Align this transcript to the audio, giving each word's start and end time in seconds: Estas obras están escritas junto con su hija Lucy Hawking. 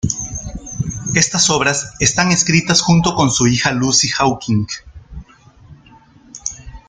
Estas 1.13 1.51
obras 1.51 1.91
están 1.99 2.31
escritas 2.31 2.81
junto 2.81 3.13
con 3.13 3.29
su 3.29 3.45
hija 3.45 3.71
Lucy 3.71 4.07
Hawking. 4.07 4.65